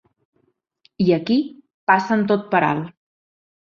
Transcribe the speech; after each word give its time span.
I 1.05 1.13
aquí 1.19 1.39
passen 1.95 2.29
tot 2.35 2.53
per 2.57 2.67
alt. 2.75 2.95